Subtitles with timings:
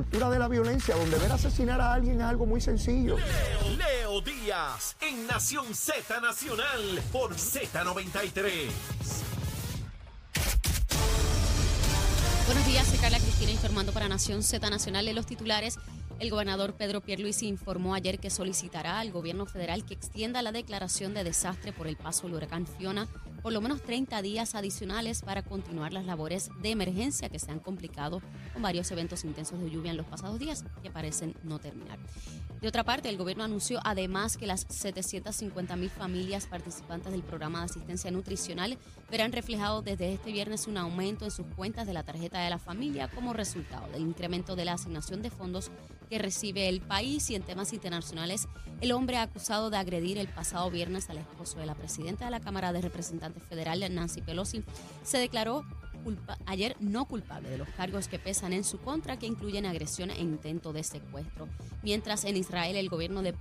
[0.00, 3.18] cultura de la violencia, donde ver asesinar a alguien es algo muy sencillo.
[3.18, 8.70] Leo, Leo Díaz en Nación Z Nacional por Z93.
[12.46, 15.78] Buenos días, soy Carla Cristina informando para Nación Z Nacional de los titulares.
[16.18, 21.12] El gobernador Pedro Pierluisi informó ayer que solicitará al gobierno federal que extienda la declaración
[21.12, 23.06] de desastre por el paso del huracán Fiona
[23.42, 27.60] por lo menos 30 días adicionales para continuar las labores de emergencia que se han
[27.60, 28.22] complicado
[28.52, 31.98] con varios eventos intensos de lluvia en los pasados días que parecen no terminar.
[32.60, 37.60] De otra parte, el gobierno anunció además que las 750 mil familias participantes del programa
[37.60, 38.76] de asistencia nutricional
[39.10, 42.58] verán reflejado desde este viernes un aumento en sus cuentas de la tarjeta de la
[42.58, 45.70] familia como resultado del incremento de la asignación de fondos
[46.10, 48.48] que recibe el país y en temas internacionales,
[48.80, 52.40] el hombre acusado de agredir el pasado viernes al esposo de la presidenta de la
[52.40, 54.64] Cámara de Representantes Federal, Nancy Pelosi,
[55.04, 55.64] se declaró
[56.46, 60.20] ayer no culpable de los cargos que pesan en su contra, que incluyen agresión e
[60.20, 61.48] intento de secuestro.
[61.82, 63.34] Mientras en Israel el gobierno de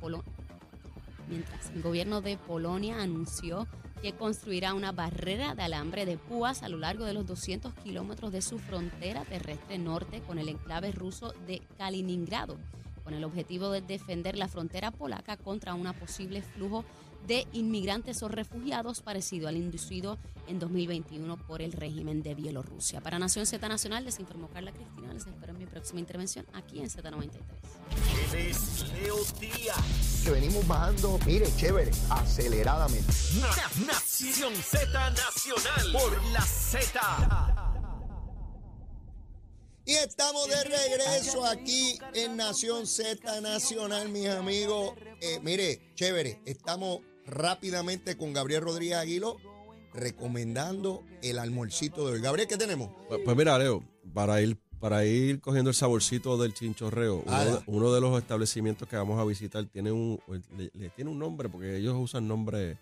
[1.74, 3.68] el gobierno de Polonia anunció
[4.02, 8.32] que construirá una barrera de alambre de púas a lo largo de los 200 kilómetros
[8.32, 12.58] de su frontera terrestre norte con el enclave ruso de Kaliningrado,
[13.04, 16.86] con el objetivo de defender la frontera polaca contra un posible flujo
[17.28, 20.18] de inmigrantes o refugiados parecido al inducido
[20.48, 23.02] en 2021 por el régimen de Bielorrusia.
[23.02, 25.14] Para Nación Z Nacional les informó Carla Cristina.
[25.14, 27.40] Les espero en mi próxima intervención aquí en Z93.
[29.02, 30.22] Leo Díaz.
[30.24, 33.14] Que venimos bajando, mire, chévere, aceleradamente.
[33.86, 37.00] Nación Z Nacional por la Z.
[39.86, 44.94] Y estamos de regreso aquí en Nación Z Nacional, mis amigos.
[45.20, 49.38] Eh, mire, chévere, estamos rápidamente con Gabriel Rodríguez Aguilo
[49.94, 52.22] recomendando el almuercito de hoy.
[52.22, 52.92] Gabriel, ¿qué tenemos?
[53.08, 57.24] Pues, pues mira, Leo, para ir, para ir cogiendo el saborcito del chinchorreo,
[57.66, 60.20] uno, de, los establecimientos que vamos a visitar tiene un,
[60.58, 62.78] le, tiene un nombre, porque ellos usan nombre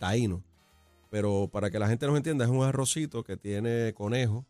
[0.00, 0.42] taíno.
[1.10, 4.44] Pero para que la gente nos entienda, es un arrocito que tiene conejo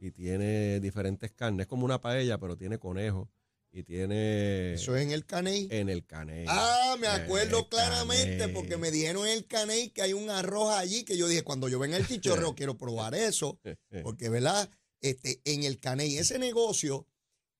[0.00, 1.64] y tiene diferentes carnes.
[1.64, 3.28] Es como una paella, pero tiene conejo
[3.70, 4.74] y tiene...
[4.74, 5.68] ¿Eso es en el Caney?
[5.70, 6.46] En el Caney.
[6.48, 11.04] Ah, me acuerdo claramente porque me dijeron en el Caney que hay un arroz allí
[11.04, 13.58] que yo dije, cuando yo venga el chichorreo quiero probar eso,
[14.02, 14.68] porque, ¿verdad?
[15.00, 17.06] Este, en el Caney, ese negocio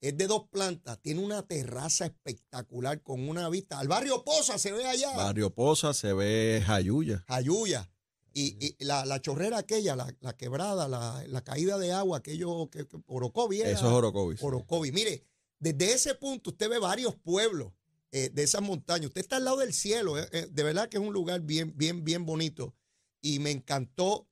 [0.00, 3.78] es de dos plantas, tiene una terraza espectacular con una vista.
[3.78, 5.14] Al barrio Poza se ve allá.
[5.16, 7.24] Barrio Poza se ve Jayuya.
[7.28, 7.90] Jayuya.
[8.32, 13.70] Y, la, chorrera aquella, la, quebrada, la, caída de agua, aquello que, que Orocovi Eso
[13.70, 14.36] es Orocovi.
[14.40, 14.92] Orocovi.
[14.92, 15.24] Mire,
[15.58, 17.72] desde ese punto usted ve varios pueblos
[18.10, 19.08] eh, de esas montañas.
[19.08, 20.18] Usted está al lado del cielo.
[20.18, 22.74] Eh, eh, de verdad que es un lugar bien, bien, bien bonito.
[23.20, 24.28] Y me encantó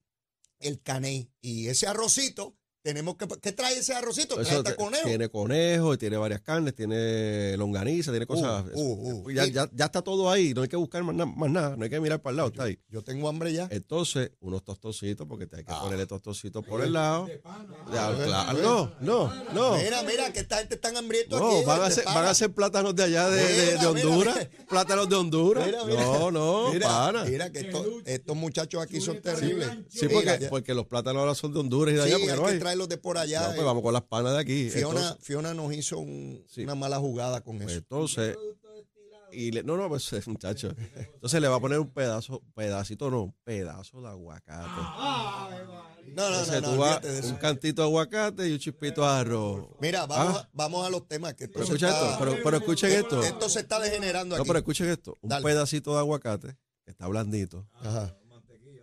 [0.61, 1.31] el caney.
[1.41, 3.27] Y ese arrocito tenemos que.
[3.43, 4.37] ¿Qué trae ese arrocito?
[4.37, 5.09] Trae conejo.
[5.09, 8.65] Tiene conejo, tiene varias carnes, tiene longaniza, tiene cosas.
[8.75, 9.31] Uh, uh, uh.
[9.33, 12.23] ya, ya, está todo ahí, no hay que buscar más, nada, no hay que mirar
[12.23, 12.79] para el lado, está ahí.
[12.89, 13.67] Yo tengo hambre ya.
[13.73, 15.81] Entonces, unos tostocitos, porque te hay que ah.
[15.83, 17.29] ponerle tostocitos por el lado.
[17.91, 19.77] claro, no, no, no.
[19.79, 22.95] Mira, mira, que esta gente está hambriento no, Van a, ser, van a ser plátanos
[22.95, 24.49] de allá de, de, Honduras.
[24.69, 25.69] plátanos de Honduras.
[25.89, 27.25] no, no, para.
[27.25, 27.69] Mira, que
[28.05, 29.71] estos muchachos aquí son terribles.
[29.89, 32.76] Sí, porque, porque los plátanos ahora son de Honduras y de allá, porque no hay
[32.77, 33.53] los de por allá.
[33.55, 34.71] pues vamos con las panas de aquí.
[34.71, 37.79] Fiona, Fiona nos hizo una mala jugada con pues eso.
[37.79, 38.37] Entonces,
[39.33, 40.75] y no, no, pues muchacho.
[40.95, 44.81] Entonces le va a poner un pedazo, pedacito, no, un pedazo de aguacate.
[46.15, 49.69] No, no, no, no, un cantito de aguacate y un chispito de arroz.
[49.81, 50.49] Mira, vamos, ¿Ah?
[50.53, 51.35] vamos a los temas.
[51.35, 53.23] Que pero, escucha esto, pero, pero, escuchen esto.
[53.23, 54.43] Esto se está degenerando aquí.
[54.43, 55.19] No, pero escuchen esto.
[55.21, 57.67] Un pedacito de aguacate que está blandito.
[57.75, 58.17] Ajá.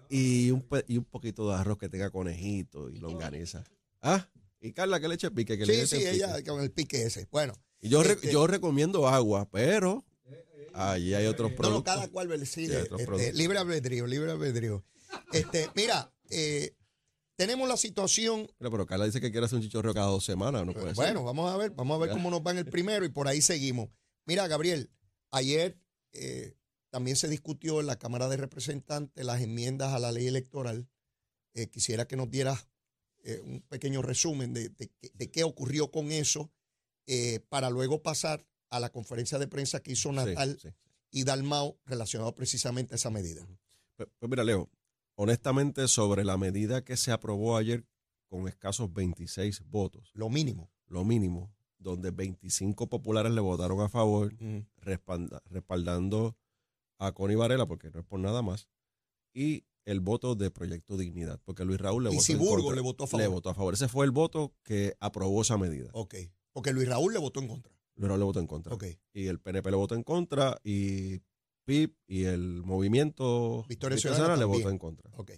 [0.10, 3.64] Y un, y un poquito de arroz que tenga conejito y longaniza.
[4.04, 4.30] ¿Ah?
[4.60, 5.58] Y Carla, que le eche pique.
[5.58, 7.28] Que sí, le sí, ella con el pique ese.
[7.32, 7.54] Bueno.
[7.82, 10.06] Y yo, este yo recomiendo agua, pero
[10.74, 11.96] allí hay otros productos.
[11.96, 12.88] No, cada cual decide.
[12.98, 14.86] Este, libre albedrío, libre albedrío.
[15.32, 16.76] Este, mira, eh,
[17.36, 18.50] tenemos la situación.
[18.58, 21.24] Pero, pero, Carla dice que quiere hacer un chichorreo cada dos semanas, no puede Bueno,
[21.24, 23.42] vamos a ver, vamos a ver cómo nos va en el primero y por ahí
[23.42, 23.90] seguimos.
[24.26, 24.92] Mira, Gabriel,
[25.32, 25.78] ayer
[26.14, 26.56] eh,
[26.90, 30.88] también se discutió en la Cámara de Representantes las enmiendas a la ley electoral.
[31.54, 32.68] Eh, quisiera que nos dieras
[33.24, 34.72] eh, un pequeño resumen de,
[35.32, 36.52] qué ocurrió con eso,
[37.08, 40.60] eh, para luego pasar a la conferencia de prensa que hizo Natal
[41.12, 43.46] y Dalmao relacionado precisamente a esa medida.
[43.96, 44.70] Pues, pues, mira, Leo,
[45.16, 47.86] honestamente sobre la medida que se aprobó ayer
[48.28, 50.12] con escasos 26 votos.
[50.14, 50.72] Lo mínimo.
[50.88, 54.34] Lo mínimo, donde 25 populares le votaron a favor,
[55.50, 56.36] respaldando
[56.98, 58.70] a Connie Varela, porque no es por nada más,
[59.34, 63.22] y el voto de Proyecto Dignidad, porque Luis Raúl le, votó, le votó a favor.
[63.22, 63.74] Le votó a favor.
[63.74, 65.90] Ese fue el voto que aprobó esa medida.
[65.94, 66.16] Ok.
[66.52, 67.74] Porque Luis Raúl le votó en contra.
[67.96, 68.74] Luis Raúl le votó en contra.
[68.74, 68.86] Ok.
[69.14, 71.22] Y el PNP le votó en contra y
[71.66, 75.12] PIP y el movimiento Victoria Ciudadana le votó en contra.
[75.18, 75.32] Ok.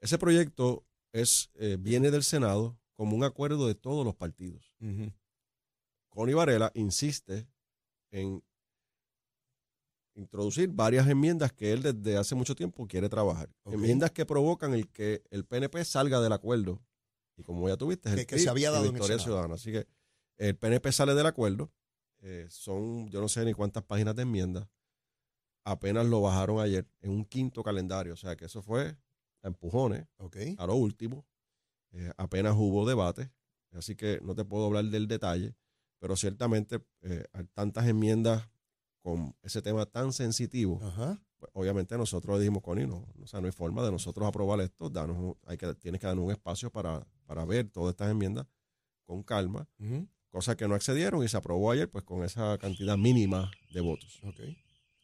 [0.00, 4.74] Ese proyecto es, eh, viene del Senado como un acuerdo de todos los partidos.
[4.80, 5.12] Ujú.
[6.08, 7.48] Connie Varela insiste
[8.10, 8.42] en
[10.14, 13.48] introducir varias enmiendas que él desde hace mucho tiempo quiere trabajar.
[13.64, 16.82] Enmiendas que provocan el que el PNP salga del acuerdo.
[17.36, 19.18] Y como ya tuviste, es el Que- PIB se había dado en Victoria.
[19.18, 19.54] Ciudadana.
[19.54, 19.86] Así que
[20.36, 21.70] el PNP sale del acuerdo.
[22.24, 24.68] eh, son, yo no sé ni cuántas páginas de enmiendas.
[25.64, 28.12] Apenas lo bajaron ayer en un quinto calendario.
[28.14, 28.96] O sea que eso fue
[29.42, 30.06] a empujones
[30.58, 31.26] a lo último.
[31.92, 33.30] eh, apenas hubo debate,
[33.72, 35.54] así que no te puedo hablar del detalle,
[35.98, 38.48] pero ciertamente eh, hay tantas enmiendas
[39.02, 41.20] con ese tema tan sensitivo, Ajá.
[41.38, 44.88] pues, obviamente nosotros dijimos, Connie, no, o sea, no hay forma de nosotros aprobar esto,
[44.88, 48.46] danos, hay que, tienes que darnos un espacio para, para ver todas estas enmiendas
[49.04, 50.06] con calma, Ujú.
[50.30, 54.20] cosa que no accedieron y se aprobó ayer pues con esa cantidad mínima de votos.
[54.22, 54.40] Ok.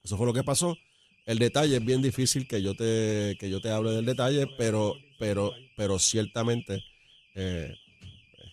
[0.05, 0.77] Eso fue lo que pasó.
[1.27, 4.95] El detalle es bien difícil que yo te, que yo te hable del detalle, pero,
[5.19, 6.83] pero, pero ciertamente
[7.35, 7.75] eh,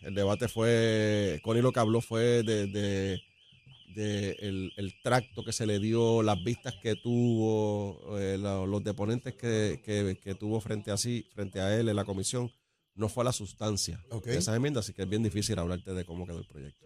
[0.02, 3.22] el debate fue, Connie lo que habló fue de, de-
[3.96, 8.84] de el, el tracto que se le dio, las vistas que tuvo, eh, la- los
[8.84, 12.52] deponentes que, que- que tuvo frente a sí, frente a él en la comisión,
[12.94, 16.26] no fue la sustancia de esas enmiendas, así que es bien difícil hablarte de cómo
[16.28, 16.86] quedó el proyecto.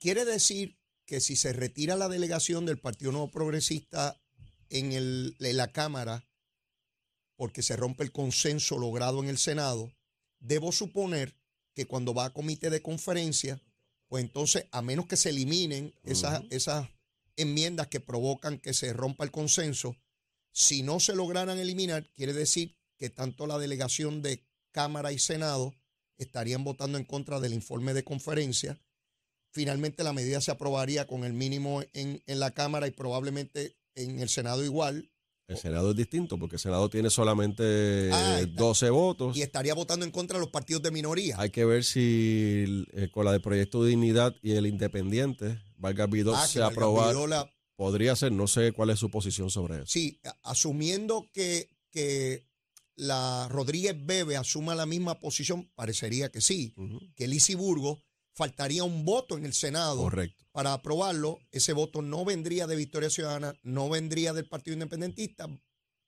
[0.00, 4.20] Quiere decir que si se retira la delegación del Partido Nuevo Progresista
[4.70, 6.24] en, el, en la Cámara,
[7.36, 9.92] porque se rompe el consenso logrado en el Senado,
[10.38, 11.34] debo suponer
[11.74, 13.60] que cuando va a comité de conferencia,
[14.14, 16.88] pues entonces, a menos que se eliminen esas, esas
[17.34, 19.96] enmiendas que provocan que se rompa el consenso,
[20.52, 25.74] si no se lograran eliminar, quiere decir que tanto la delegación de Cámara y Senado
[26.16, 28.80] estarían votando en contra del informe de conferencia.
[29.50, 34.20] Finalmente la medida se aprobaría con el mínimo en, en la Cámara y probablemente en
[34.20, 35.10] el Senado igual.
[35.46, 38.62] El Senado es distinto porque el Senado tiene solamente Ah, eh, está.
[38.62, 39.36] 12 votos.
[39.36, 41.36] Y estaría votando en contra de los partidos de minoría.
[41.38, 46.08] Hay que ver si eh, con la del Proyecto de Dignidad y el Independiente, Vargas
[46.08, 47.14] Vidal Ah, se Vargas aprobar.
[47.14, 49.86] Vidal la- Podría ser, no sé cuál es su posición sobre eso.
[49.88, 52.46] Sí, asumiendo que, que
[52.94, 56.72] la Rodríguez Bebe asuma la misma posición, parecería que sí,
[57.16, 58.00] que Lizy Burgo
[58.34, 60.44] faltaría un voto en el Senado Correcto.
[60.52, 61.38] para aprobarlo.
[61.52, 65.48] Ese voto no vendría de Victoria Ciudadana, no vendría del Partido Independentista.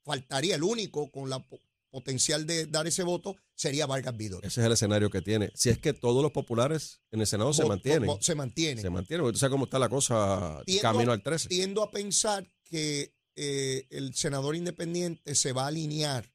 [0.04, 1.58] Faltaría el único con la po-
[1.90, 4.40] potencial de dar ese voto sería Vargas Vidal.
[4.42, 5.50] Ese es el escenario que tiene.
[5.54, 8.08] Si es que todos los populares en el Senado se Vo- mantienen.
[8.08, 8.82] vo- Se mantienen.
[8.82, 9.22] Se mantienen.
[9.24, 11.48] porque Tú sabes cómo está la cosa Tiendo- camino al 13.
[11.48, 16.30] Tiendo a pensar que eh, el senador independiente se va a alinear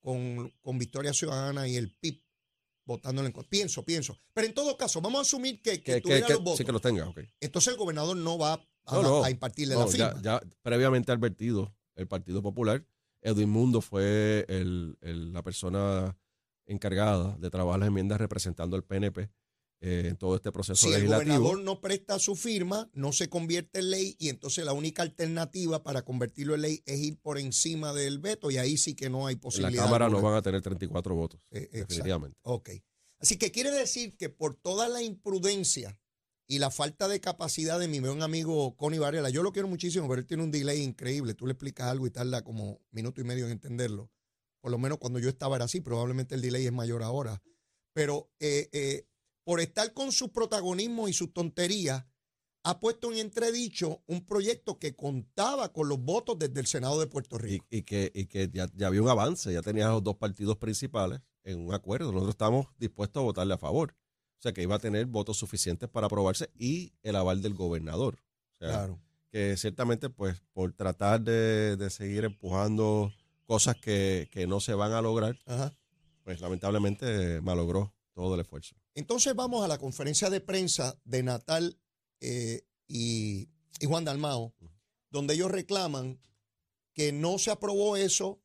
[0.00, 2.22] con, con Victoria Ciudadana y el PIB
[2.86, 3.48] votándole en contra.
[3.50, 4.18] Pienso, pienso.
[4.32, 6.58] Pero en todo caso, vamos a asumir que, que Que, tuviera que- los votos.
[6.58, 7.20] sí que los tenga, ok.
[7.40, 8.54] Entonces el gobernador no va
[8.86, 9.24] a, No, no.
[9.24, 10.22] a impartirle No, la ya, firma.
[10.22, 12.84] ya previamente advertido el Partido Popular,
[13.22, 16.16] Edwin Mundo fue el- el- la persona
[16.66, 19.30] encargada de trabajar las enmiendas representando al PNP
[19.86, 21.34] eh, en todo este proceso si el legislativo.
[21.40, 25.82] gobernador no presta su firma, no se convierte en ley y entonces la única alternativa
[25.82, 29.26] para convertirlo en ley es ir por encima del veto y ahí sí que no
[29.26, 29.84] hay en la posibilidad.
[29.84, 32.38] Cámara no van a tener 34 votos, Eh, definitivamente.
[32.42, 32.70] Ok.
[33.18, 35.98] Así que quiere decir que por toda la imprudencia
[36.46, 40.08] y la falta de capacidad de mi buen amigo Connie Varela, yo lo quiero muchísimo,
[40.08, 41.34] pero él tiene un delay increíble.
[41.34, 44.10] Tú le explicas algo y tarda como minuto y medio en entenderlo.
[44.60, 47.42] Por lo menos cuando yo estaba era así, probablemente el delay es mayor ahora.
[47.92, 49.06] Pero eh, eh,
[49.44, 52.04] por estar con su protagonismo y sus tonterías,
[52.66, 57.06] ha puesto en entredicho un proyecto que contaba con los votos desde el Senado de
[57.06, 57.66] Puerto Rico.
[57.70, 61.20] y que, y que ya, ya había un avance, ya tenías los dos partidos principales
[61.42, 62.06] en un acuerdo.
[62.10, 63.94] Nosotros estamos dispuestos a votarle a favor.
[64.38, 68.18] O sea que iba a tener votos suficientes para aprobarse y el aval del gobernador.
[68.54, 68.98] O sea, Claro.
[69.30, 73.12] que ciertamente, pues, por tratar de, de seguir empujando
[73.44, 75.76] cosas que, que no se van a lograr, Ajá.
[76.22, 78.74] pues lamentablemente malogró todo el esfuerzo.
[78.94, 81.80] Entonces vamos a la conferencia de prensa de Natal
[82.20, 83.48] eh, y,
[83.80, 84.54] y Juan Dalmao,
[85.10, 86.20] donde ellos reclaman
[86.92, 88.40] que no se aprobó eso,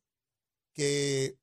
[0.74, 1.38] que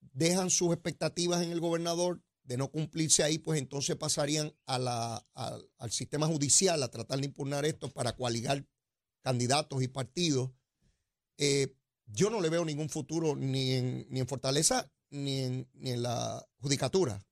[0.00, 5.26] dejan sus expectativas en el gobernador de no cumplirse ahí, pues entonces pasarían a la,
[5.34, 8.66] a- al sistema judicial a tratar de impugnar esto para coaligar
[9.22, 10.50] candidatos y partidos.
[11.36, 11.74] Eh,
[12.06, 16.02] yo no le veo ningún futuro ni en, ni en Fortaleza ni en, ni en
[16.02, 17.22] la judicatura.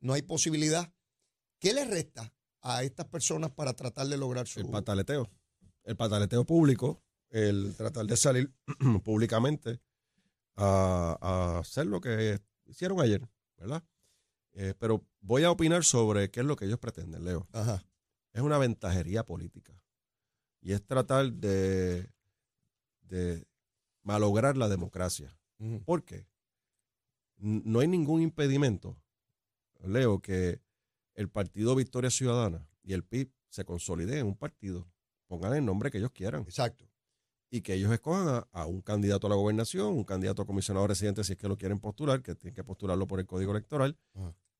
[0.00, 0.92] No hay posibilidad.
[1.58, 4.60] ¿Qué le resta a estas personas para tratar de lograr su...
[4.60, 5.30] El pataleteo.
[5.84, 8.52] El pataleteo público, el tratar de salir
[9.04, 9.80] públicamente
[10.56, 13.84] a, a hacer lo que hicieron ayer, ¿verdad?
[14.52, 17.46] Eh, pero voy a opinar sobre qué es lo que ellos pretenden, Leo.
[17.52, 17.84] Ajá.
[18.32, 19.80] Es una ventajería política.
[20.60, 22.10] Y es tratar de,
[23.02, 23.46] de
[24.02, 25.38] malograr la democracia.
[25.84, 26.26] ¿Por qué?
[27.36, 28.96] No hay ningún impedimento,
[29.86, 30.60] Leo, que
[31.14, 34.86] el Partido Victoria Ciudadana y el PIB se consoliden en un partido,
[35.26, 36.42] pongan el nombre que ellos quieran.
[36.42, 36.88] Exacto.
[37.50, 41.24] Y que ellos escojan a, un candidato a la gobernación, un candidato a comisionado residente
[41.24, 43.96] si es que lo quieren postular, que tienen que postularlo por el código electoral,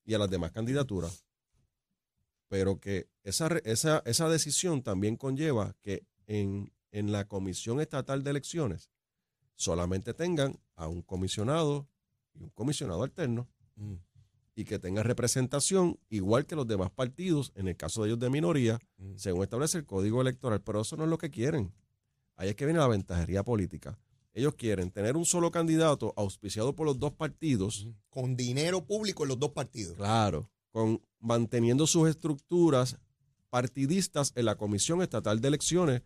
[0.05, 1.25] y a las demás candidaturas.
[2.47, 8.31] Pero que esa, esa, esa decisión también conlleva que en, en la Comisión Estatal de
[8.31, 8.89] Elecciones
[9.55, 11.89] solamente tengan a un comisionado
[12.33, 13.95] y un comisionado alterno mm.
[14.57, 18.31] Y que tenga representación igual que los demás partidos, en el caso de ellos de
[18.31, 19.15] minoría, mm.
[19.15, 20.61] según establece el código electoral.
[20.63, 21.71] Pero eso no es lo que quieren.
[22.35, 23.99] Ahí es que viene la ventajería política.
[24.33, 27.87] Ellos quieren tener un solo candidato auspiciado por los dos partidos.
[28.09, 29.95] Con dinero público en los dos partidos.
[29.95, 32.97] Claro, con manteniendo sus estructuras
[33.51, 36.01] partidistas en la Comisión Estatal de Elecciones,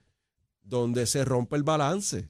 [0.61, 2.29] donde se rompe el balance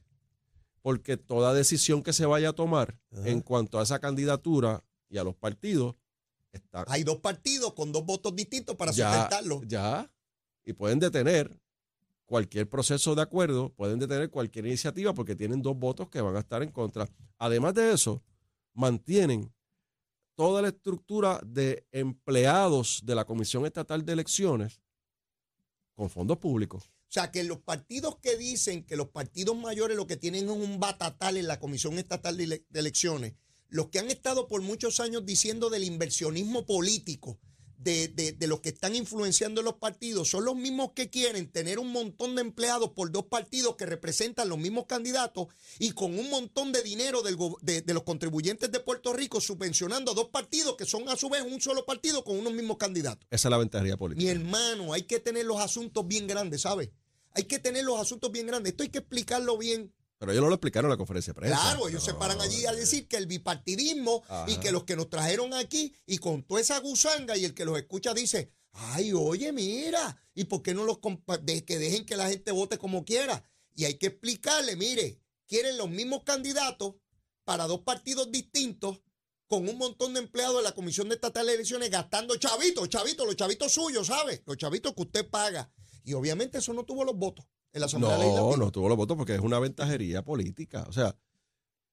[0.83, 5.23] porque toda decisión que se vaya a tomar en cuanto a esa candidatura y a
[5.23, 5.95] los partidos
[6.58, 6.86] está.
[6.88, 9.62] Hay dos partidos con dos votos distintos para sustentarlo.
[9.63, 10.12] Ya.
[10.63, 11.60] Y pueden detener
[12.25, 16.39] cualquier proceso de acuerdo, pueden detener cualquier iniciativa porque tienen dos votos que van a
[16.39, 17.10] estar en contra.
[17.38, 18.24] Además de eso,
[18.74, 19.53] mantienen
[20.36, 24.81] toda la estructura de empleados de la Comisión Estatal de Elecciones
[25.93, 26.86] con fondos públicos.
[26.86, 30.50] O sea, que los partidos que dicen que los partidos mayores lo que tienen es
[30.50, 33.36] un batatal en la Comisión Estatal de, Elecciones,
[33.71, 37.39] los que han estado por muchos años diciendo del inversionismo político,
[37.83, 41.91] de, de, los que están influenciando los partidos son los mismos que quieren tener un
[41.91, 45.47] montón de empleados por dos partidos que representan los mismos candidatos
[45.79, 50.13] y con un montón de dinero de, de, los contribuyentes de Puerto Rico subvencionando a
[50.13, 53.27] dos partidos que son a su vez un solo partido con unos mismos candidatos.
[53.31, 54.23] Esa es la ventaja política.
[54.23, 56.89] Mi hermano, hay que tener los asuntos bien grandes, ¿sabes?
[57.33, 58.73] Hay que tener los asuntos bien grandes.
[58.73, 61.59] Esto hay que explicarlo bien pero ellos no lo explicaron en la conferencia de prensa.
[61.59, 65.09] Claro, ellos se paran allí a decir que el bipartidismo y que los que nos
[65.09, 69.51] trajeron aquí y con toda esa gusanga y el que los escucha dice, ay, oye,
[69.51, 70.99] mira, ¿y por qué no los
[71.41, 73.43] de que dejen que la gente vote como quiera?
[73.73, 76.97] Y hay que explicarle, mire, quieren los mismos candidatos
[77.43, 79.01] para dos partidos distintos
[79.47, 83.25] con un montón de empleados de la Comisión de Estatal de Elecciones gastando chavitos, chavitos,
[83.25, 84.43] los chavitos suyos, ¿sabe?
[84.45, 85.73] Los chavitos que usted paga.
[86.03, 89.17] Y obviamente eso no tuvo los votos en la Asamblea No, no tuvo los votos
[89.17, 90.85] porque es una ventajería política.
[90.87, 91.15] O sea,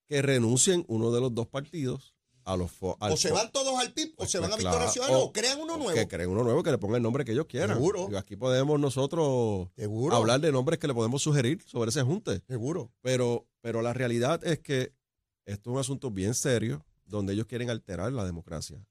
[0.07, 4.15] que renuncien uno de los dos partidos a los O se van todos al PIB,
[4.17, 5.93] o se van a Victoria Ciudadana, o, crean uno nuevo.
[5.93, 7.77] Que creen uno nuevo que le ponga el nombre que ellos quieran.
[7.77, 8.09] Seguro.
[8.11, 9.69] Y aquí podemos nosotros
[10.13, 12.43] hablar de nombres que le podemos sugerir sobre ese junte.
[12.49, 12.91] Seguro.
[13.03, 14.95] Pero, pero la realidad es que
[15.45, 18.83] esto es un asunto bien serio donde ellos quieren alterar la democracia.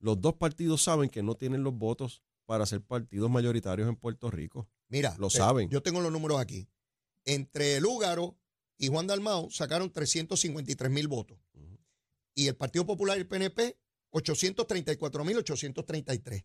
[0.00, 4.30] Los dos partidos saben que no tienen los votos para ser partidos mayoritarios en Puerto
[4.30, 4.66] Rico.
[4.90, 5.70] Mira, lo saben.
[5.70, 6.68] Yo tengo los números aquí.
[7.24, 8.36] Entre Lúgaro
[8.76, 11.38] y Juan Dalmao sacaron 353 mil votos.
[12.34, 13.78] Y el Partido Popular y el PNP,
[14.10, 16.44] 834 mil 833.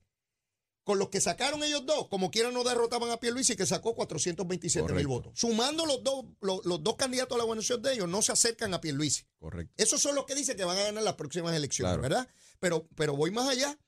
[0.84, 4.94] Con los que sacaron ellos dos, como quiera no derrotaban a Pierluisi, que sacó 427
[4.94, 5.34] mil votos.
[5.36, 8.82] Sumando los dos, los, dos candidatos a la gobernación de ellos, no se acercan a
[8.82, 9.24] Pierluisi.
[9.40, 9.74] Correcto.
[9.78, 12.28] Esos son los que dicen que van a ganar las próximas elecciones, ¿verdad?
[12.60, 13.80] Pero, pero voy más allá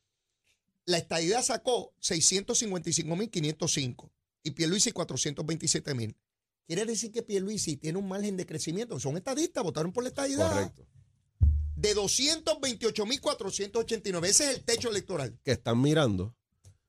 [0.88, 4.10] la estadidad sacó 655.505
[4.48, 6.16] y Pierluisi 427.000.
[6.66, 9.00] Quiere decir que Pierluisi tiene un margen de crecimiento.
[9.00, 10.52] Son estadistas, votaron por la estadidad.
[10.52, 10.86] Correcto.
[11.76, 14.26] De 228.489.
[14.26, 15.40] Ese es el techo electoral.
[15.44, 16.36] Que están mirando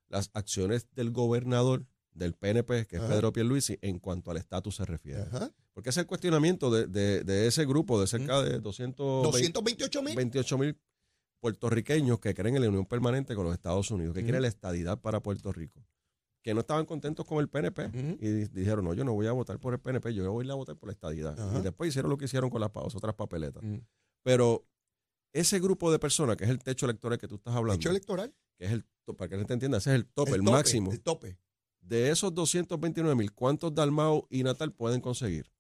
[0.09, 4.85] las acciones del gobernador del PNP, que es Pedro Pierluisi, en cuanto al estatus se
[4.85, 5.25] refiere.
[5.73, 10.79] Porque es el cuestionamiento de, ese grupo de cerca de 228 mil
[11.41, 15.01] puertorriqueños que creen en la unión permanente con los Estados Unidos, que quieren la estadidad
[15.01, 15.85] para Puerto Rico,
[16.43, 17.91] que no estaban contentos con el PNP
[18.21, 20.53] y dijeron, no, yo no voy a votar por el PNP, yo voy a ir
[20.53, 21.37] a votar por la estadidad.
[21.59, 23.63] Y después hicieron lo que hicieron con las otras papeletas.
[24.23, 24.67] Pero
[25.33, 27.79] ese grupo de personas, que es el techo electoral que tú estás hablando.
[27.79, 28.35] ¿Techo electoral?
[28.57, 28.85] Que es el,
[29.17, 30.93] para que no te entienda, ese es el tope, el, máximo.
[30.93, 31.39] El tope.
[31.81, 35.53] De esos 229 mil, ¿cuántos Dalmao y Natal pueden conseguir?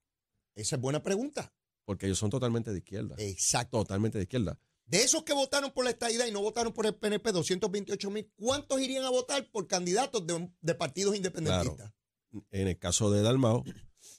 [0.55, 1.53] Esa es buena pregunta.
[1.85, 3.15] Porque ellos son totalmente de izquierda.
[3.17, 3.79] Exacto.
[3.79, 4.59] Totalmente de izquierda.
[4.89, 8.33] De esos que votaron por la estadidad y no votaron por el PNP, 228 mil,
[8.37, 11.93] ¿cuántos irían a votar por candidatos de, partidos independentistas?
[12.51, 13.65] En el caso de Dalmao,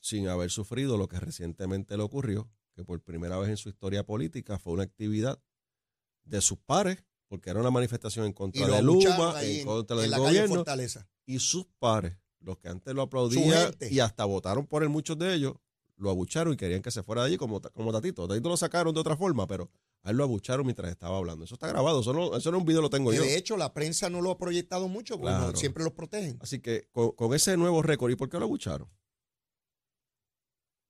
[0.02, 4.06] sin haber sufrido lo que recientemente le ocurrió, que por primera vez en su historia
[4.06, 5.42] política fue una actividad
[6.24, 10.64] de sus pares, porque era una manifestación en contra de Luma, en contra del gobierno.
[11.26, 15.34] Y sus pares, los que antes lo aplaudían y hasta votaron por él, muchos de
[15.34, 15.56] ellos,
[15.98, 18.28] lo abucharon y querían que se fuera de allí como, como Tatito.
[18.28, 19.70] Tatito lo sacaron de otra forma, pero
[20.04, 21.44] A él lo abucharon mientras estaba hablando.
[21.44, 23.22] Eso está grabado, eso no, eso no es un video, lo tengo yo.
[23.22, 26.38] De hecho, la prensa no lo ha proyectado mucho, porque siempre los protegen.
[26.42, 28.90] Así que con, ese nuevo récord, ¿y por qué lo abucharon?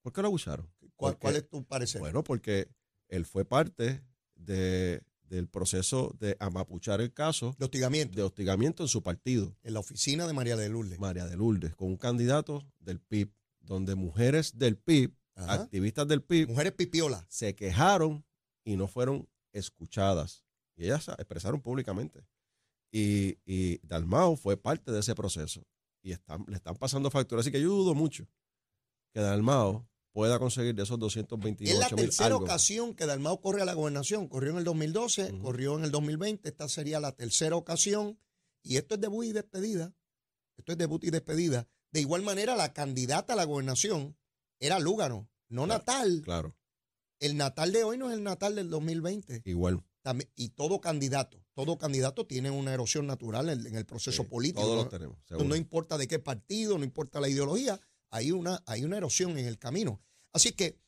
[0.01, 0.72] ¿Por qué lo abucharon?
[0.96, 2.01] ¿Cuál, ¿Cuál, es tu parecer?
[2.01, 2.70] Bueno, porque
[3.08, 4.04] él fue parte
[4.36, 7.56] de, del proceso de amapuchar el caso.
[7.58, 8.16] De hostigamiento.
[8.16, 9.56] De hostigamiento en su partido.
[9.63, 11.00] En la oficina de María de Lourdes.
[11.00, 16.50] María de Lourdes, con un candidato del PIB, donde mujeres del PIB, activistas del PIB.
[16.50, 17.25] Mujeres pipiolas.
[17.30, 18.25] Se quejaron
[18.70, 20.46] y no fueron escuchadas.
[20.76, 22.24] Y ellas expresaron públicamente.
[22.92, 25.66] Y, y Dalmao fue parte de ese proceso.
[26.04, 27.44] Y están, le están pasando facturas.
[27.44, 28.28] Así que yo dudo mucho
[29.12, 33.66] que Dalmao pueda conseguir de esos 228 Es la tercera ocasión que Dalmau corre a
[33.66, 34.28] la gobernación.
[34.28, 36.48] Corrió en el 2012, corrió en el 2020.
[36.48, 38.20] Esta sería la tercera ocasión.
[38.62, 39.96] Y esto es debut y despedida.
[40.58, 41.68] Esto es debut y despedida.
[41.92, 44.16] De igual manera, la candidata a la gobernación
[44.60, 46.22] era Lúgaro, no Natal.
[46.24, 46.56] Claro.
[47.20, 49.42] El Natal de hoy no es el Natal del 2020.
[49.46, 49.84] Igual.
[50.02, 54.62] También, y todo candidato, todo candidato tiene una erosión natural en, el proceso político.
[54.62, 55.18] Todos lo tenemos.
[55.30, 59.46] No importa de qué partido, no importa la ideología, hay una, hay una erosión en
[59.46, 60.02] el camino.
[60.32, 60.80] Así que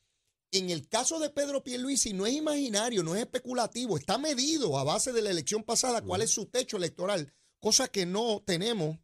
[0.52, 4.84] en el caso de Pedro Pierluisi no es imaginario, no es especulativo, está medido a
[4.84, 8.98] base de la elección pasada cuál es su techo electoral, cosa que no tenemos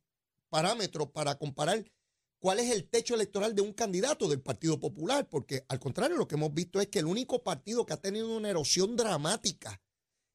[0.50, 1.86] parámetros para comparar
[2.39, 6.27] cuál es el techo electoral de un candidato del Partido Popular, porque al contrario lo
[6.27, 9.82] que hemos visto es que el único partido que ha tenido una erosión dramática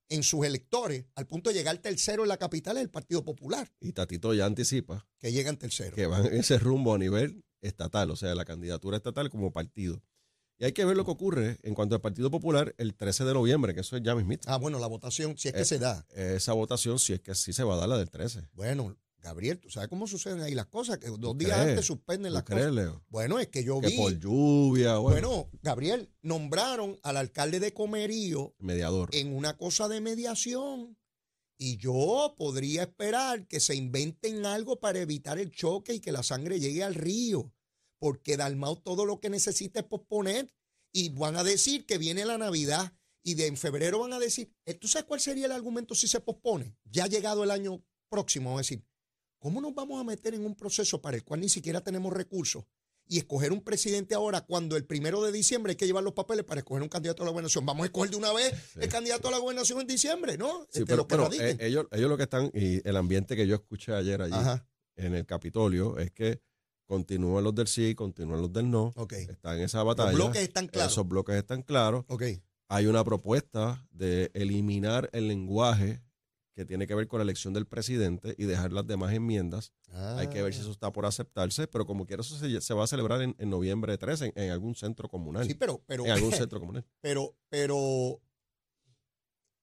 [0.08, 3.72] en sus electores, al punto de llegar tercero en la capital, es el Partido Popular.
[3.80, 5.06] Y Tatito ya anticipa.
[5.18, 5.96] Que llegan tercero.
[5.96, 10.02] Que van en ese rumbo a nivel estatal, o sea, la candidatura estatal como partido.
[10.58, 13.34] Y hay que ver lo que ocurre en cuanto al Partido Popular el 13 de
[13.34, 14.48] noviembre, que eso es ya mismito.
[14.48, 16.06] Ah, bueno, la votación, si es que eh, se da.
[16.10, 18.48] Esa votación, si es que sí se va a dar la del 13.
[18.52, 20.98] Bueno, Gabriel, ¿tú sabes cómo suceden ahí las cosas?
[20.98, 22.72] Que dos días antes suspenden las cosas.
[22.72, 23.04] Leo?
[23.08, 23.96] Bueno, es que yo que vi.
[23.96, 24.98] por lluvia.
[24.98, 25.28] Bueno.
[25.28, 25.50] bueno.
[25.62, 28.54] Gabriel, nombraron al alcalde de Comerío.
[28.58, 29.10] Mediador.
[29.12, 30.98] En una cosa de mediación.
[31.56, 36.24] Y yo podría esperar que se inventen algo para evitar el choque y que la
[36.24, 37.54] sangre llegue al río.
[38.00, 40.52] Porque Dalmau todo lo que necesita es posponer.
[40.92, 42.92] Y van a decir que viene la Navidad.
[43.22, 46.08] Y de en febrero van a decir, eh, ¿tú sabes cuál sería el argumento si
[46.08, 46.76] se pospone?
[46.84, 48.84] Ya ha llegado el año próximo, vamos a decir,
[49.42, 52.64] ¿cómo nos vamos a meter en un proceso para el cual ni siquiera tenemos recursos?
[53.08, 56.44] y escoger un presidente ahora cuando el primero de diciembre hay que llevar los papeles
[56.44, 57.66] para escoger un candidato a la gobernación.
[57.66, 60.66] Vamos a escoger de una vez el candidato a la gobernación en diciembre, ¿no?
[60.70, 63.92] Sí, este, pero, eh, ellos, ellos lo que están, y el ambiente que yo escuché
[63.92, 64.60] ayer allí
[64.96, 66.40] en el Capitolio es que
[66.86, 68.94] continúan los del sí, continúan los del no.
[69.10, 70.12] Están en esa batalla.
[70.12, 70.92] Los bloques están claros.
[70.92, 72.04] Esos bloques están claros.
[72.68, 76.00] Hay una propuesta de eliminar el lenguaje
[76.54, 79.72] que tiene que ver con la elección del presidente y dejar las demás enmiendas.
[79.92, 80.62] Hay que ver si ah.
[80.62, 84.32] eso está por aceptarse, pero como quiera eso se, va a celebrar en, noviembre 13
[84.36, 85.46] en, algún centro comunal.
[85.46, 85.82] Sí, pero...
[85.86, 86.84] pero en algún centro comunal.
[87.00, 88.20] Pero, pero...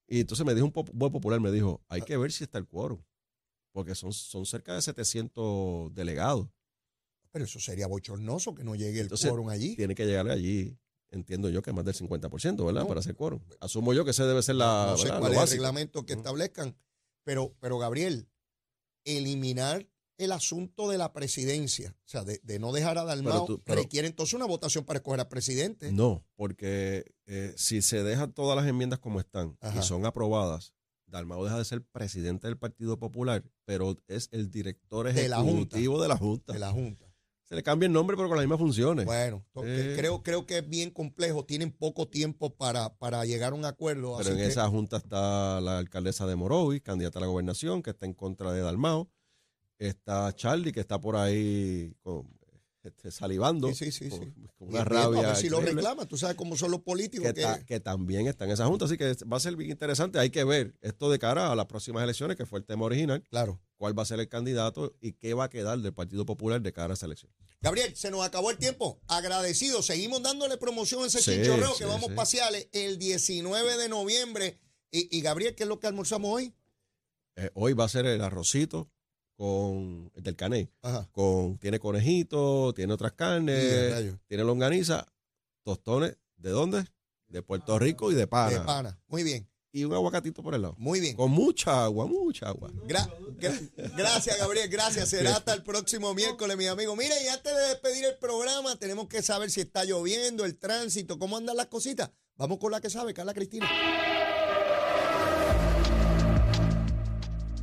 [0.08, 2.68] Y entonces me dijo un buen popular, me dijo, hay que ver si está el
[2.68, 3.00] quórum,
[3.72, 6.48] porque son, son cerca de 700 delegados.
[7.32, 9.76] Pero eso sería bochornoso que no llegue el quórum allí.
[9.76, 10.80] Tiene que llegar allí
[11.12, 12.88] entiendo yo que más del 50%, ¿verdad?
[12.88, 13.40] Para hacer quórum.
[13.60, 14.88] Asumo yo que ese debe ser la.
[14.92, 16.76] No sé cuál es el reglamento que establezcan,
[17.24, 18.28] pero, pero Gabriel,
[19.04, 24.34] eliminar el asunto de la presidencia, o sea, de, no dejar a Dalmau, requiere entonces
[24.34, 25.94] una votación para escoger al presidente.
[25.94, 30.74] No, porque eh, si se dejan todas las enmiendas como están y son aprobadas,
[31.06, 36.18] Dalmau deja de ser presidente del Partido Popular, pero es el director ejecutivo de la
[36.18, 36.52] Junta.
[36.52, 37.09] De la Junta.
[37.50, 39.06] Se le cambia el nombre, pero con las mismas funciones.
[39.06, 39.96] Bueno, eh.
[39.98, 41.46] creo, creo que es bien complejo.
[41.46, 44.16] Tienen poco tiempo para, para llegar a un acuerdo.
[44.20, 48.06] Pero en esa junta está la alcaldesa de Morovis, candidata a la gobernación, que está
[48.06, 49.10] en contra de Dalmao.
[49.80, 51.92] Está Charlie, que está por ahí
[52.84, 53.74] este, salivando.
[53.74, 54.32] Sí, sí, sí.
[54.60, 55.34] Con, una rabia.
[55.34, 57.34] si lo reclama, tú sabes cómo son los políticos.
[57.34, 57.80] Que, que...
[57.80, 58.86] también están en esa junta.
[58.86, 60.20] Así que va a ser bien interesante.
[60.20, 63.24] Hay que ver esto de cara a las próximas elecciones, que fue el tema original.
[63.28, 66.62] Claro cuál va a ser el candidato y qué va a quedar del Partido Popular
[66.62, 67.32] de cara a esa elección.
[67.62, 69.00] Gabriel, se nos acabó el tiempo.
[69.08, 69.82] Agradecido.
[69.82, 74.60] Seguimos dándole promoción a ese chinchorreo que vamos paseales el 19 de noviembre.
[74.92, 76.54] Y, Gabriel, ¿qué es lo que almorzamos hoy?
[77.38, 78.92] Eh, hoy va a ser el arrocito
[79.38, 80.70] con el del cané.
[81.14, 85.08] Con, tiene conejito, tiene otras carnes, tiene longaniza,
[85.64, 86.18] tostones.
[86.36, 86.86] ¿De dónde?
[87.28, 88.60] De Puerto Rico y de pana.
[88.60, 89.00] De pana.
[89.08, 90.76] Muy bien y un aguacatito por el lado.
[90.78, 91.16] Muy bien.
[91.16, 92.72] Con mucha agua, mucha agua.
[93.98, 95.10] gracias, Gabriel, gracias.
[95.10, 96.96] Será hasta el próximo miércoles, mi amigo.
[96.96, 101.20] Mire, y antes de despedir el programa, tenemos que saber si está lloviendo, el tránsito,
[101.20, 102.12] cómo andan las cositas.
[102.36, 103.70] Vamos con la que sabe, Carla Cristina.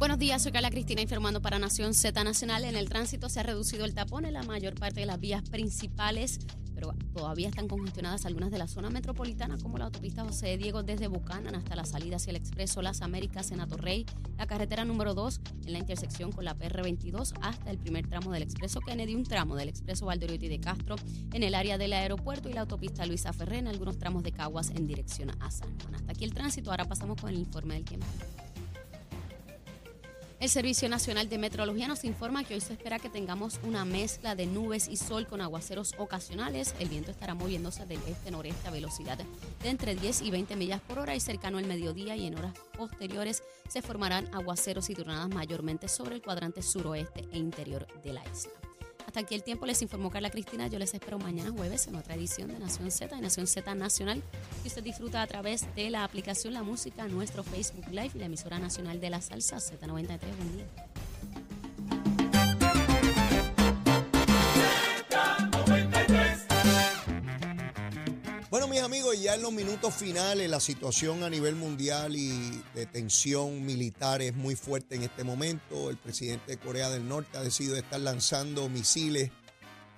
[0.06, 2.64] Buenos días, soy Carla Cristina informando para Nación Z Nacional.
[2.64, 5.42] En el tránsito se ha reducido el tapón en la mayor parte de las vías
[5.50, 6.38] principales,
[6.76, 11.08] pero todavía están congestionadas algunas de la zona metropolitana, como la autopista José Diego desde
[11.08, 14.06] Bucanan hasta la salida hacia el Expreso Las Américas en Atorrey,
[14.38, 18.44] la carretera número 2 en la intersección con la PR22 hasta el primer tramo del
[18.44, 20.94] Expreso Kennedy, un tramo del Expreso Valdoriotti de Castro
[21.32, 24.70] en el área del aeropuerto y la autopista Luisa Ferré en algunos tramos de Caguas
[24.70, 25.96] en dirección a San Juan.
[25.96, 28.06] Hasta aquí el tránsito, ahora pasamos con el informe del tiempo.
[30.38, 34.35] El Servicio Nacional de Meteorología nos informa que hoy se espera que tengamos una mezcla
[34.35, 36.75] de nubes y sol con aguaceros ocasionales.
[36.79, 40.99] El viento estará moviéndose del este-noreste a velocidad de entre 10 y 20 millas por
[40.99, 45.88] hora y cercano al mediodía y en horas posteriores se formarán aguaceros y tornadas mayormente
[45.88, 48.65] sobre el cuadrante suroeste e interior de la isla.
[49.06, 50.66] Hasta aquí el tiempo les informó Carla Cristina.
[50.66, 54.22] Yo les espero mañana jueves en otra edición de Nación Z y Nación Z Nacional
[54.62, 58.26] que usted disfruta a través de la aplicación La Música, nuestro Facebook Live y la
[58.26, 60.18] emisora nacional de la salsa Z93.
[60.18, 60.86] Buen día.
[68.87, 74.22] Amigos, ya en los minutos finales la situación a nivel mundial y de tensión militar
[74.22, 75.90] es muy fuerte en este momento.
[75.90, 79.33] El presidente de Corea del Norte ha decidido estar lanzando misiles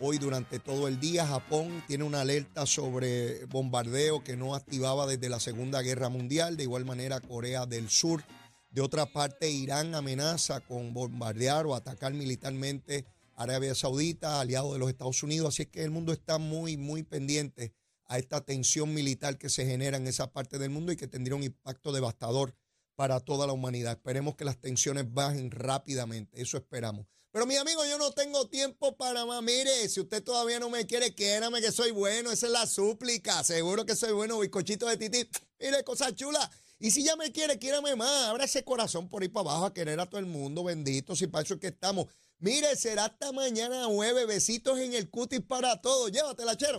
[0.01, 1.27] hoy durante todo el día.
[1.27, 6.57] Japón tiene una alerta sobre bombardeo que no activaba desde la Segunda Guerra Mundial.
[6.57, 8.25] De igual manera, Corea del Sur.
[8.71, 13.05] De otra parte, Irán amenaza con bombardear o atacar militarmente
[13.37, 15.49] Arabia Saudita, aliado de los Estados Unidos.
[15.49, 17.75] Así es que el mundo está muy, muy pendiente
[18.09, 21.37] a esta tensión militar que se genera en esa parte del mundo y que tendría
[21.37, 22.55] un impacto devastador
[22.97, 23.93] para toda la humanidad.
[23.93, 27.07] Esperemos que las tensiones bajen rápidamente, eso esperamos.
[27.31, 29.43] Pero mi amigo, yo no tengo tiempo para más.
[29.43, 33.45] Mire, si usted todavía no me quiere, quiérame que soy bueno, esa es la súplica.
[33.45, 35.29] Seguro que soy bueno, bizcochito de tití.
[35.61, 36.51] Mire, cosa chula.
[36.81, 38.29] Y si ya me quiere, quiérame más.
[38.29, 41.27] Abra ese corazón por ahí para abajo a querer a todo el mundo, bendito, si
[41.27, 42.07] para eso es que estamos.
[42.39, 44.25] Mire, será hasta mañana nueve.
[44.25, 46.11] Besitos en el cutis para todos.
[46.11, 46.79] Llévatela, chero.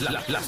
[0.00, 0.40] La, la,